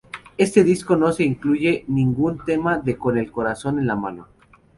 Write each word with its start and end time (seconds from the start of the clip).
Este 0.35 0.63
disco 0.63 0.95
no 0.95 1.11
se 1.11 1.23
incluye 1.25 1.85
ningún 1.87 2.43
tema 2.43 2.79
de 2.79 2.97
Con 2.97 3.19
el 3.19 3.31
Corazón 3.31 3.77
en 3.77 3.85
la 3.85 3.95
Mano. 3.95 4.29